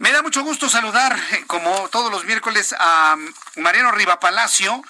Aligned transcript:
Me 0.00 0.12
da 0.12 0.22
mucho 0.22 0.42
gusto 0.42 0.70
saludar, 0.70 1.14
como 1.46 1.90
todos 1.90 2.10
los 2.10 2.24
miércoles, 2.24 2.74
a 2.78 3.16
Mariano 3.56 3.92
Riva 3.92 4.18
Palacio, 4.18 4.82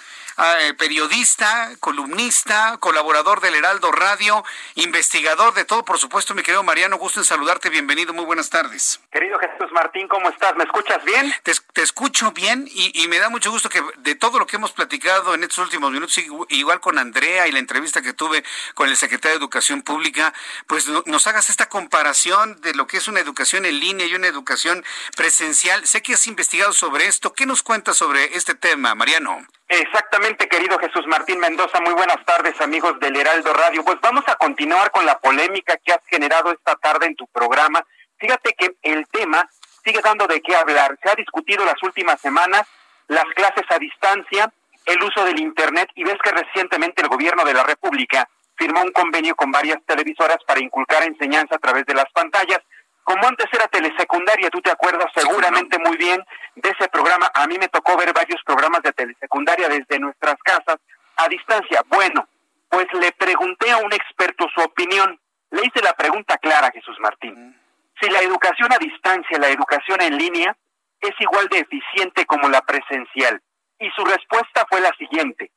Eh, 0.43 0.73
periodista, 0.73 1.71
columnista, 1.81 2.79
colaborador 2.79 3.43
del 3.43 3.57
Heraldo 3.57 3.93
Radio, 3.93 4.43
investigador 4.75 5.53
de 5.53 5.67
todo, 5.67 5.85
por 5.85 5.99
supuesto, 5.99 6.35
mi 6.35 6.43
querido 6.43 6.63
Mariano, 6.63 6.97
gusto 6.97 7.21
en 7.21 7.25
saludarte, 7.25 7.69
bienvenido, 7.69 8.15
muy 8.15 8.25
buenas 8.25 8.49
tardes. 8.49 9.03
Querido 9.13 9.39
Jesús 9.39 9.71
Martín, 9.73 10.09
¿cómo 10.09 10.31
estás? 10.31 10.57
¿Me 10.57 10.65
escuchas 10.65 11.05
bien? 11.05 11.31
Te, 11.43 11.83
escucho 11.83 12.33
bien 12.33 12.67
y, 12.73 13.07
me 13.09 13.19
da 13.19 13.29
mucho 13.29 13.51
gusto 13.51 13.69
que 13.69 13.83
de 13.99 14.15
todo 14.15 14.39
lo 14.39 14.47
que 14.47 14.57
hemos 14.57 14.73
platicado 14.73 15.35
en 15.35 15.43
estos 15.43 15.59
últimos 15.59 15.93
minutos, 15.93 16.17
igual 16.49 16.81
con 16.81 16.97
Andrea 16.97 17.47
y 17.47 17.53
la 17.53 17.59
entrevista 17.59 18.01
que 18.01 18.15
tuve 18.15 18.43
con 18.75 18.89
el 18.89 18.97
secretario 18.97 19.37
de 19.37 19.43
Educación 19.43 19.83
Pública, 19.83 20.33
pues 20.67 20.89
nos 21.05 21.27
hagas 21.27 21.51
esta 21.51 21.69
comparación 21.69 22.59
de 22.63 22.73
lo 22.75 22.87
que 22.87 22.97
es 22.97 23.09
una 23.09 23.21
educación 23.21 23.67
en 23.67 23.79
línea 23.79 24.07
y 24.07 24.15
una 24.15 24.29
educación 24.29 24.85
presencial. 25.17 25.87
Sé 25.87 26.03
que 26.03 26.15
has 26.15 26.27
investigado 26.27 26.73
sobre 26.73 27.09
esto. 27.09 27.35
¿Qué 27.35 27.45
nos 27.45 27.63
cuentas 27.63 27.99
sobre 27.99 28.37
este 28.37 28.55
tema, 28.55 28.95
Mariano? 28.95 29.47
Exactamente, 29.73 30.49
querido 30.49 30.77
Jesús 30.81 31.07
Martín 31.07 31.39
Mendoza. 31.39 31.79
Muy 31.81 31.95
buenas 31.95 32.25
tardes, 32.25 32.61
amigos 32.61 32.99
del 32.99 33.15
Heraldo 33.15 33.53
Radio. 33.53 33.85
Pues 33.85 34.01
vamos 34.01 34.25
a 34.27 34.35
continuar 34.35 34.91
con 34.91 35.07
la 35.07 35.21
polémica 35.21 35.77
que 35.77 35.93
has 35.93 36.01
generado 36.09 36.51
esta 36.51 36.75
tarde 36.75 37.07
en 37.07 37.15
tu 37.15 37.29
programa. 37.29 37.87
Fíjate 38.19 38.53
que 38.55 38.75
el 38.83 39.07
tema 39.07 39.49
sigue 39.85 40.01
dando 40.03 40.27
de 40.27 40.41
qué 40.41 40.57
hablar. 40.57 40.99
Se 41.01 41.09
ha 41.09 41.15
discutido 41.15 41.65
las 41.65 41.81
últimas 41.85 42.21
semanas 42.21 42.67
las 43.07 43.27
clases 43.27 43.65
a 43.69 43.79
distancia, 43.79 44.53
el 44.87 45.01
uso 45.05 45.25
del 45.25 45.39
Internet 45.39 45.89
y 45.95 46.03
ves 46.03 46.19
que 46.21 46.33
recientemente 46.33 47.03
el 47.03 47.09
gobierno 47.09 47.45
de 47.45 47.55
la 47.55 47.63
República 47.63 48.29
firmó 48.57 48.83
un 48.83 48.91
convenio 48.91 49.37
con 49.37 49.53
varias 49.53 49.79
televisoras 49.87 50.39
para 50.49 50.61
inculcar 50.61 51.05
enseñanza 51.05 51.55
a 51.55 51.61
través 51.61 51.87
de 51.87 51.95
las 51.95 52.11
pantallas 52.13 52.59
como 53.05 53.27
antes 53.27 53.47
era 53.53 53.67
telesecundaria, 53.69 54.51
tú 54.51 54.61
te 54.61 54.71
acuerdas 54.71 55.11
seguramente 55.15 55.79
muy 55.79 55.97
bien 55.97 56.25
de 56.55 56.71
ese 56.71 56.89
programa. 56.89 57.31
A 57.35 57.47
mí 57.47 57.57
me 57.59 57.69
tocó 57.69 57.97
ver 57.97 58.13
varios 58.13 58.41
programas 58.45 58.83
de 58.83 58.93
telesecundaria 58.93 59.69
desde 59.69 59.99
nuestras 59.99 60.37
casas 60.43 60.77
a 61.17 61.29
distancia. 61.29 61.83
Bueno, 61.89 62.29
pues 62.69 62.87
le 62.95 63.13
pregunté 63.13 63.71
a 63.71 63.79
un 63.79 63.93
experto 63.93 64.47
su 64.55 64.61
opinión. 64.61 65.19
Le 65.51 65.63
hice 65.67 65.83
la 65.83 65.95
pregunta 65.95 66.39
clara, 66.39 66.71
Jesús 66.73 66.97
Martín. 67.01 67.59
Si 68.01 68.09
la 68.09 68.21
educación 68.21 68.73
a 68.73 68.79
distancia, 68.79 69.39
la 69.39 69.49
educación 69.49 70.01
en 70.01 70.17
línea, 70.17 70.57
es 71.01 71.13
igual 71.19 71.49
de 71.49 71.59
eficiente 71.59 72.25
como 72.27 72.49
la 72.49 72.61
presencial. 72.63 73.43
Y 73.79 73.91
su 73.91 74.05
respuesta 74.05 74.67
fue 74.69 74.81
la 74.81 74.93
siguiente. 74.99 75.51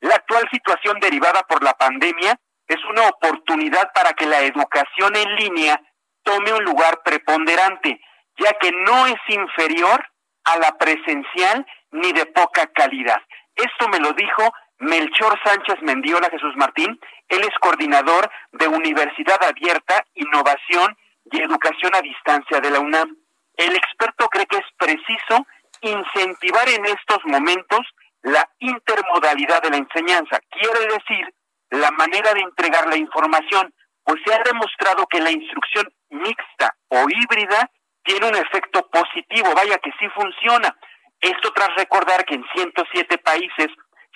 La 0.00 0.16
actual 0.16 0.48
situación 0.50 0.98
derivada 1.00 1.42
por 1.42 1.62
la 1.62 1.74
pandemia 1.74 2.38
es 2.66 2.84
una 2.84 3.08
oportunidad 3.08 3.92
para 3.92 4.12
que 4.12 4.26
la 4.26 4.40
educación 4.40 5.16
en 5.16 5.36
línea 5.36 5.80
tome 6.22 6.52
un 6.52 6.64
lugar 6.64 7.00
preponderante, 7.04 8.00
ya 8.38 8.52
que 8.60 8.72
no 8.72 9.06
es 9.06 9.18
inferior 9.28 10.04
a 10.44 10.58
la 10.58 10.76
presencial 10.78 11.66
ni 11.92 12.12
de 12.12 12.26
poca 12.26 12.66
calidad. 12.68 13.20
Esto 13.54 13.88
me 13.88 14.00
lo 14.00 14.12
dijo 14.12 14.52
Melchor 14.78 15.38
Sánchez 15.44 15.76
Mendiola 15.82 16.28
Jesús 16.30 16.54
Martín, 16.56 16.98
él 17.28 17.42
es 17.42 17.56
coordinador 17.60 18.30
de 18.52 18.66
Universidad 18.66 19.42
Abierta, 19.44 20.04
Innovación 20.14 20.96
y 21.30 21.40
Educación 21.40 21.94
a 21.94 22.00
Distancia 22.00 22.60
de 22.60 22.70
la 22.70 22.80
UNAM. 22.80 23.16
El 23.56 23.76
experto 23.76 24.28
cree 24.28 24.46
que 24.46 24.56
es 24.56 24.66
preciso 24.76 25.46
incentivar 25.82 26.68
en 26.68 26.86
estos 26.86 27.18
momentos 27.24 27.80
la 28.22 28.48
intermodalidad 28.58 29.62
de 29.62 29.70
la 29.70 29.76
enseñanza, 29.76 30.40
quiere 30.50 30.86
decir 30.86 31.34
la 31.70 31.90
manera 31.90 32.34
de 32.34 32.40
entregar 32.40 32.86
la 32.86 32.96
información, 32.96 33.72
pues 34.04 34.20
se 34.24 34.34
ha 34.34 34.42
demostrado 34.44 35.06
que 35.06 35.20
la 35.20 35.30
instrucción 35.30 35.92
mixta 36.12 36.76
o 36.88 37.06
híbrida 37.08 37.70
tiene 38.04 38.28
un 38.28 38.36
efecto 38.36 38.88
positivo, 38.88 39.54
vaya 39.54 39.78
que 39.78 39.92
sí 39.98 40.08
funciona. 40.14 40.76
Esto 41.20 41.52
tras 41.52 41.74
recordar 41.76 42.24
que 42.24 42.34
en 42.34 42.44
107 42.54 43.18
países 43.18 43.68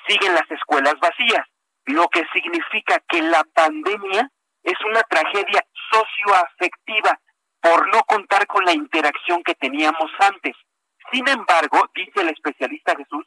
siguen 0.06 0.34
las 0.34 0.50
escuelas 0.50 0.94
vacías, 1.00 1.46
lo 1.86 2.08
que 2.08 2.24
significa 2.32 3.00
que 3.08 3.22
la 3.22 3.44
pandemia 3.54 4.30
es 4.62 4.74
una 4.84 5.02
tragedia 5.02 5.64
socioafectiva 5.92 7.20
por 7.60 7.88
no 7.94 8.02
contar 8.02 8.46
con 8.46 8.64
la 8.64 8.72
interacción 8.72 9.42
que 9.42 9.54
teníamos 9.54 10.10
antes. 10.18 10.54
Sin 11.12 11.28
embargo, 11.28 11.88
dice 11.94 12.20
el 12.20 12.30
especialista 12.30 12.96
Jesús, 12.96 13.24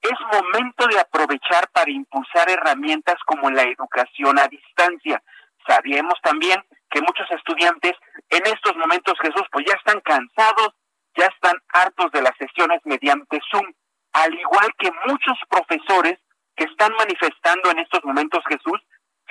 es 0.00 0.18
momento 0.32 0.86
de 0.86 0.98
aprovechar 0.98 1.68
para 1.72 1.90
impulsar 1.90 2.48
herramientas 2.48 3.16
como 3.26 3.50
la 3.50 3.62
educación 3.62 4.38
a 4.38 4.48
distancia. 4.48 5.22
Sabemos 5.66 6.14
también 6.22 6.64
que 6.90 7.00
muchos 7.00 7.30
estudiantes 7.30 7.92
en 8.28 8.46
estos 8.46 8.76
momentos, 8.76 9.14
Jesús, 9.20 9.44
pues 9.52 9.66
ya 9.66 9.74
están 9.74 10.00
cansados, 10.00 10.74
ya 11.16 11.26
están 11.26 11.54
hartos 11.72 12.10
de 12.12 12.22
las 12.22 12.36
sesiones 12.38 12.80
mediante 12.84 13.40
Zoom, 13.50 13.66
al 14.12 14.34
igual 14.34 14.70
que 14.78 14.90
muchos 15.06 15.38
profesores 15.48 16.18
que 16.56 16.64
están 16.64 16.92
manifestando 16.98 17.70
en 17.70 17.78
estos 17.78 18.04
momentos, 18.04 18.42
Jesús, 18.48 18.80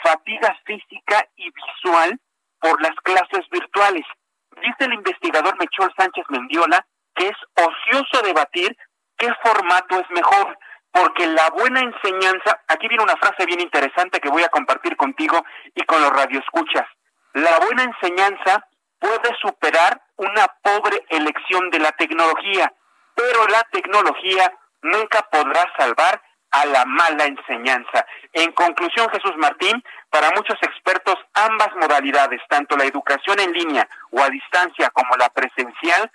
fatiga 0.02 0.58
física 0.66 1.26
y 1.36 1.52
visual 1.52 2.20
por 2.60 2.82
las 2.82 2.96
clases 3.04 3.48
virtuales. 3.52 4.06
Dice 4.62 4.86
el 4.86 4.94
investigador 4.94 5.58
Mechol 5.58 5.94
Sánchez 5.98 6.26
Mendiola 6.30 6.86
que 7.16 7.28
es 7.28 7.38
ocioso 7.56 8.24
debatir 8.24 8.76
qué 9.18 9.30
formato 9.44 10.00
es 10.00 10.10
mejor, 10.12 10.58
porque 10.92 11.28
la 11.28 11.50
buena 11.50 11.82
enseñanza, 11.82 12.62
aquí 12.68 12.88
viene 12.88 13.04
una 13.04 13.18
frase 13.18 13.46
bien 13.46 13.60
interesante 13.60 14.20
que 14.20 14.30
voy 14.30 14.44
a 14.44 14.50
compartir 14.50 14.96
contigo 14.96 15.44
y 15.76 15.84
con 15.84 16.02
los 16.02 16.12
radioescuchas. 16.12 16.88
La 17.34 17.60
buena 17.60 17.84
enseñanza 17.84 18.68
puede 18.98 19.36
superar 19.42 20.02
una 20.18 20.48
pobre 20.62 21.06
elección 21.10 21.70
de 21.70 21.80
la 21.80 21.92
tecnología, 21.92 22.74
pero 23.14 23.48
la 23.48 23.64
tecnología 23.72 24.52
nunca 24.82 25.22
podrá 25.32 25.72
salvar 25.78 26.22
a 26.52 26.66
la 26.66 26.86
mala 26.86 27.26
enseñanza. 27.26 28.06
En 28.34 28.52
conclusión, 28.54 29.08
Jesús 29.12 29.34
Martín, 29.38 29.84
para 30.10 30.32
muchos 30.32 30.58
expertos, 30.64 31.16
ambas 31.36 31.70
modalidades, 31.76 32.42
tanto 32.50 32.76
la 32.76 32.86
educación 32.86 33.40
en 33.40 33.54
línea 33.54 33.88
o 34.12 34.22
a 34.22 34.30
distancia 34.30 34.90
como 34.90 35.16
la 35.16 35.30
presencial, 35.30 36.12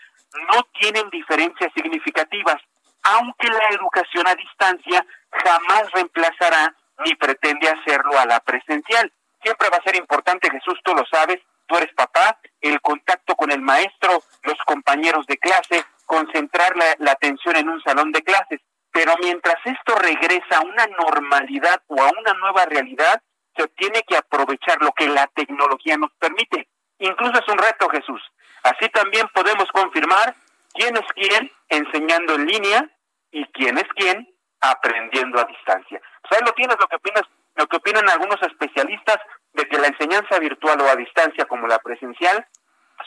no 0.53 0.65
tienen 0.81 1.09
diferencias 1.11 1.71
significativas, 1.75 2.57
aunque 3.05 3.47
la 3.49 3.69
educación 3.69 4.27
a 4.27 4.35
distancia 4.35 5.07
jamás 5.31 5.93
reemplazará 5.93 6.75
ni 7.05 7.15
pretende 7.15 7.69
hacerlo 7.69 8.19
a 8.19 8.27
la 8.27 8.41
presencial 8.41 9.13
siempre 9.45 9.69
va 9.71 9.77
a 9.77 9.83
ser 9.83 9.97
importante, 9.97 10.51
Jesús, 10.51 10.81
tú 10.83 10.95
lo 10.95 11.05
sabes, 11.07 11.41
tú 11.67 11.77
eres 11.77 11.93
papá, 11.95 12.39
el 12.61 12.81
contacto 12.81 13.37
con 13.37 13.53
el 13.53 13.61
maestro, 13.61 14.23
los 14.43 14.59
compañeros 14.67 15.27
de 15.27 15.39
clase, 15.39 15.85
concentrar 16.07 16.75
la, 16.77 17.13
atención 17.13 17.57
en 17.57 17.69
un 17.69 17.83
salón 17.83 18.11
de 18.11 18.23
clases. 18.23 18.61
Pero 18.91 19.15
mientras 19.21 19.57
esto 19.65 19.95
regresa 19.97 20.59
a 20.59 20.61
una 20.61 20.87
normalidad 20.87 21.83
o 21.89 22.03
a 22.03 22.11
una 22.11 22.33
nueva 22.35 22.65
realidad, 22.67 23.23
se 23.57 23.69
tiene 23.69 24.03
que 24.03 24.17
aprovechar 24.17 24.81
lo 24.81 24.93
que 24.93 25.09
la 25.09 25.27
tecnología 25.29 25.97
nos 25.97 26.13
permite. 26.19 26.69
Incluso 26.99 27.39
es 27.39 27.49
un 27.49 27.59
reto, 27.59 27.89
Jesús. 27.89 28.23
Así 28.63 28.89
también 28.89 29.29
podemos 29.35 29.71
confirmar 29.73 30.35
quién 30.73 30.97
es 30.97 31.07
quién 31.15 31.51
enseñando 31.69 32.35
en 32.35 32.47
línea 32.47 32.91
y 33.31 33.45
quién 33.47 33.79
es 33.79 33.87
quién 33.97 34.29
aprendiendo 34.61 35.41
a 35.41 35.45
distancia. 35.45 36.01
Pues 36.23 36.41
ahí 36.41 36.47
lo 36.47 36.53
tienes, 36.53 36.77
lo 36.79 36.87
que 36.87 36.97
opinas 36.97 37.25
lo 37.57 37.67
que 37.69 37.77
opinan 37.77 38.09
algunos 38.09 38.41
especialistas 38.43 39.19
de 39.55 39.67
que 39.69 39.79
la 39.79 39.89
enseñanza 39.89 40.39
virtual 40.39 40.81
o 40.81 40.89
a 40.89 40.97
distancia 40.97 41.47
como 41.47 41.67
la 41.67 41.79
presencial 41.79 42.47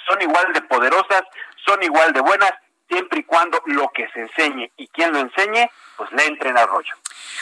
son 0.08 0.22
igual 0.22 0.54
de 0.54 0.62
poderosas, 0.64 1.24
son 1.66 1.84
igual 1.84 2.14
de 2.14 2.22
buenas, 2.22 2.52
siempre 2.88 3.20
y 3.20 3.24
cuando 3.24 3.62
lo 3.66 3.90
que 3.94 4.08
se 4.10 4.22
enseñe 4.22 4.72
y 4.78 4.88
quien 4.88 5.12
lo 5.12 5.20
enseñe, 5.20 5.70
pues 5.96 6.12
le 6.12 6.26
entren 6.26 6.58
al 6.58 6.68
rollo. 6.68 6.94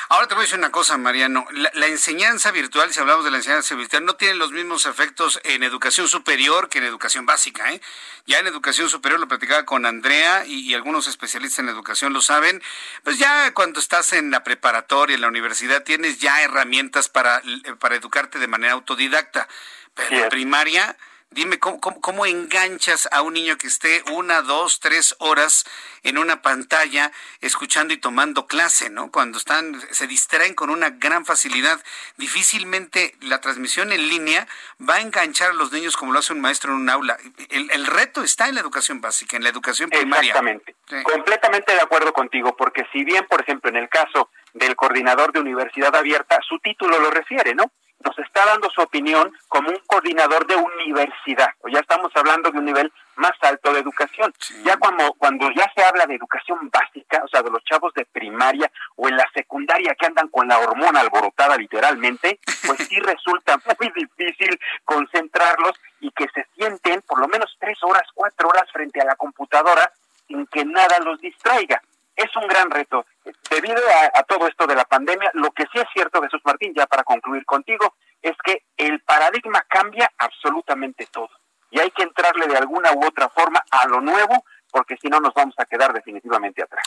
Ahora 0.09 0.27
te 0.27 0.35
voy 0.35 0.43
a 0.43 0.45
decir 0.45 0.59
una 0.59 0.71
cosa, 0.71 0.97
Mariano. 0.97 1.45
La, 1.51 1.87
enseñanza 1.87 2.51
virtual, 2.51 2.91
si 2.93 2.99
hablamos 2.99 3.25
de 3.25 3.31
la 3.31 3.37
enseñanza 3.37 3.75
virtual, 3.75 4.05
no 4.05 4.15
tiene 4.15 4.35
los 4.35 4.51
mismos 4.51 4.85
efectos 4.85 5.39
en 5.43 5.63
educación 5.63 6.07
superior 6.07 6.69
que 6.69 6.77
en 6.77 6.85
educación 6.85 7.25
básica. 7.25 7.71
¿eh? 7.71 7.81
Ya 8.25 8.39
en 8.39 8.47
educación 8.47 8.89
superior, 8.89 9.19
lo 9.19 9.27
platicaba 9.27 9.65
con 9.65 9.85
Andrea 9.85 10.45
y, 10.45 10.73
algunos 10.73 11.07
especialistas 11.07 11.59
en 11.59 11.69
educación 11.69 12.13
lo 12.13 12.21
saben, 12.21 12.61
pues 13.03 13.17
ya 13.17 13.53
cuando 13.53 13.79
estás 13.79 14.13
en 14.13 14.31
la 14.31 14.43
preparatoria, 14.43 15.15
en 15.15 15.21
la 15.21 15.27
universidad, 15.27 15.83
tienes 15.83 16.19
ya 16.19 16.41
herramientas 16.41 17.09
para, 17.09 17.41
para 17.79 17.95
educarte 17.95 18.39
de 18.39 18.47
manera 18.47 18.73
autodidacta. 18.73 19.47
Pero 19.93 20.23
en 20.23 20.29
primaria 20.29 20.97
Dime, 21.35 21.59
¿cómo, 21.59 21.81
cómo, 21.81 22.25
enganchas 22.25 23.09
a 23.11 23.21
un 23.21 23.33
niño 23.33 23.57
que 23.57 23.67
esté 23.67 24.01
una, 24.13 24.41
dos, 24.41 24.79
tres 24.79 25.17
horas 25.19 25.65
en 26.03 26.17
una 26.17 26.41
pantalla 26.41 27.11
escuchando 27.41 27.93
y 27.93 27.97
tomando 27.97 28.47
clase, 28.47 28.89
¿no? 28.89 29.11
Cuando 29.11 29.37
están, 29.37 29.81
se 29.91 30.07
distraen 30.07 30.53
con 30.53 30.69
una 30.69 30.91
gran 30.91 31.25
facilidad. 31.25 31.83
Difícilmente 32.15 33.15
la 33.19 33.41
transmisión 33.41 33.91
en 33.91 34.07
línea 34.07 34.47
va 34.79 34.95
a 34.95 35.01
enganchar 35.01 35.49
a 35.49 35.53
los 35.53 35.73
niños 35.73 35.97
como 35.97 36.13
lo 36.13 36.19
hace 36.19 36.31
un 36.31 36.39
maestro 36.39 36.71
en 36.71 36.79
un 36.79 36.89
aula. 36.89 37.17
El, 37.49 37.85
reto 37.85 38.23
está 38.23 38.47
en 38.47 38.55
la 38.55 38.61
educación 38.61 39.01
básica, 39.01 39.35
en 39.35 39.43
la 39.43 39.49
educación 39.49 39.89
primaria. 39.89 40.29
Exactamente. 40.29 40.73
Completamente 41.03 41.73
de 41.73 41.81
acuerdo 41.81 42.13
contigo, 42.13 42.55
porque 42.55 42.87
si 42.93 43.03
bien, 43.03 43.27
por 43.27 43.41
ejemplo, 43.41 43.69
en 43.69 43.75
el 43.75 43.89
caso 43.89 44.29
del 44.53 44.77
coordinador 44.77 45.33
de 45.33 45.41
universidad 45.41 45.93
abierta, 45.97 46.39
su 46.47 46.59
título 46.59 46.97
lo 46.97 47.11
refiere, 47.11 47.53
¿no? 47.53 47.69
Nos 48.03 48.17
está 48.19 48.45
dando 48.45 48.69
su 48.69 48.81
opinión 48.81 49.31
como 49.47 49.69
un 49.69 49.79
coordinador 49.87 50.45
de 50.47 50.55
universidad, 50.55 51.49
o 51.61 51.69
ya 51.69 51.79
estamos 51.79 52.11
hablando 52.15 52.51
de 52.51 52.59
un 52.59 52.65
nivel 52.65 52.91
más 53.15 53.31
alto 53.41 53.73
de 53.73 53.79
educación. 53.79 54.33
Ya 54.63 54.77
cuando, 54.77 55.13
cuando 55.13 55.49
ya 55.51 55.71
se 55.75 55.83
habla 55.83 56.05
de 56.05 56.15
educación 56.15 56.69
básica, 56.69 57.21
o 57.23 57.27
sea, 57.27 57.41
de 57.41 57.49
los 57.49 57.63
chavos 57.63 57.93
de 57.93 58.05
primaria 58.05 58.69
o 58.95 59.07
en 59.07 59.15
la 59.15 59.25
secundaria 59.33 59.95
que 59.95 60.05
andan 60.05 60.27
con 60.27 60.47
la 60.47 60.59
hormona 60.59 60.99
alborotada 60.99 61.57
literalmente, 61.57 62.39
pues 62.65 62.79
sí 62.87 62.99
resulta 62.99 63.57
muy 63.79 63.91
difícil 63.95 64.59
concentrarlos 64.83 65.79
y 66.01 66.11
que 66.11 66.27
se 66.33 66.45
sienten 66.55 67.01
por 67.01 67.19
lo 67.19 67.27
menos 67.27 67.55
tres 67.59 67.77
horas, 67.83 68.03
cuatro 68.13 68.49
horas 68.49 68.69
frente 68.71 69.01
a 69.01 69.05
la 69.05 69.15
computadora 69.15 69.91
sin 70.27 70.45
que 70.47 70.65
nada 70.65 70.99
los 70.99 71.19
distraiga 71.21 71.81
es 72.15 72.35
un 72.35 72.47
gran 72.47 72.69
reto. 72.71 73.05
Debido 73.49 73.81
a, 74.13 74.23
todo 74.23 74.47
esto 74.47 74.65
de 74.67 74.75
la 74.75 74.85
pandemia, 74.85 75.31
lo 75.33 75.51
que 75.51 75.63
sí 75.71 75.79
es 75.79 75.87
cierto, 75.93 76.21
Jesús 76.21 76.41
Martín, 76.45 76.63
ya 76.75 76.85
para 76.85 77.03
concluir 77.03 77.45
contigo, 77.45 77.95
es 78.21 78.35
que 78.43 78.63
el 78.77 79.01
paradigma 79.01 79.65
cambia 79.69 80.11
absolutamente 80.17 81.07
todo. 81.07 81.29
Y 81.71 81.79
hay 81.79 81.91
que 81.91 82.03
entrarle 82.03 82.47
de 82.47 82.57
alguna 82.57 82.91
u 82.93 83.05
otra 83.05 83.29
forma 83.29 83.63
a 83.71 83.87
lo 83.87 84.01
nuevo, 84.01 84.45
porque 84.71 84.97
si 85.01 85.07
no 85.07 85.19
nos 85.19 85.33
vamos 85.33 85.55
a 85.57 85.65
quedar 85.65 85.93
definitivamente 85.93 86.61
atrás. 86.61 86.85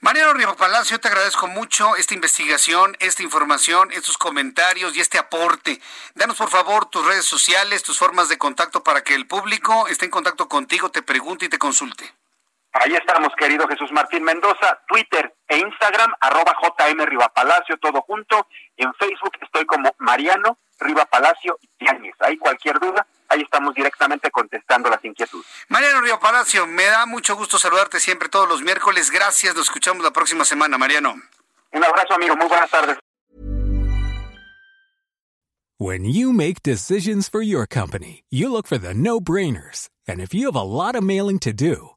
Mariano 0.00 0.34
Río 0.34 0.56
Palacio, 0.56 0.98
te 0.98 1.08
agradezco 1.08 1.46
mucho 1.46 1.96
esta 1.96 2.14
investigación, 2.14 2.96
esta 2.98 3.22
información, 3.22 3.92
estos 3.92 4.18
comentarios 4.18 4.96
y 4.96 5.00
este 5.00 5.18
aporte. 5.18 5.80
Danos 6.14 6.36
por 6.36 6.48
favor 6.48 6.86
tus 6.86 7.06
redes 7.06 7.24
sociales, 7.24 7.82
tus 7.82 7.98
formas 7.98 8.28
de 8.28 8.38
contacto 8.38 8.82
para 8.82 9.02
que 9.02 9.14
el 9.14 9.26
público 9.26 9.86
esté 9.88 10.06
en 10.06 10.10
contacto 10.10 10.48
contigo, 10.48 10.90
te 10.90 11.02
pregunte 11.02 11.46
y 11.46 11.48
te 11.48 11.58
consulte. 11.58 12.19
Ahí 12.72 12.94
estamos, 12.94 13.34
querido 13.36 13.66
Jesús 13.66 13.90
Martín 13.90 14.22
Mendoza, 14.22 14.80
Twitter 14.86 15.34
e 15.48 15.58
Instagram, 15.58 16.12
arroba 16.20 16.54
JM 16.62 17.04
Rivapalacio, 17.04 17.76
todo 17.78 18.00
junto. 18.02 18.46
En 18.76 18.94
Facebook 18.94 19.32
estoy 19.40 19.66
como 19.66 19.94
Mariano 19.98 20.58
Rivapalacio 20.78 21.58
Yáñez. 21.80 22.14
Ahí 22.20 22.38
cualquier 22.38 22.78
duda, 22.78 23.04
ahí 23.28 23.42
estamos 23.42 23.74
directamente 23.74 24.30
contestando 24.30 24.88
las 24.88 25.04
inquietudes. 25.04 25.46
Mariano 25.68 26.00
Rivapalacio, 26.00 26.66
me 26.68 26.84
da 26.84 27.06
mucho 27.06 27.34
gusto 27.34 27.58
saludarte 27.58 27.98
siempre 27.98 28.28
todos 28.28 28.48
los 28.48 28.62
miércoles. 28.62 29.10
Gracias, 29.10 29.54
nos 29.54 29.64
escuchamos 29.66 30.04
la 30.04 30.12
próxima 30.12 30.44
semana, 30.44 30.78
Mariano. 30.78 31.14
Un 31.72 31.84
abrazo, 31.84 32.14
amigo. 32.14 32.36
Muy 32.36 32.48
buenas 32.48 32.70
tardes. 32.70 32.98
When 35.78 36.04
you 36.04 36.32
make 36.32 36.62
decisions 36.62 37.28
for 37.28 37.40
your 37.40 37.66
company, 37.66 38.24
you 38.28 38.52
look 38.52 38.66
for 38.66 38.76
the 38.76 38.92
no-brainers. 38.92 39.88
And 40.06 40.20
if 40.20 40.34
you 40.34 40.46
have 40.46 40.56
a 40.56 40.62
lot 40.62 40.94
of 40.94 41.02
mailing 41.02 41.38
to 41.40 41.54
do, 41.54 41.96